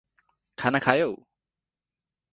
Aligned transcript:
खाना 0.57 0.79
खायौं? 0.79 1.15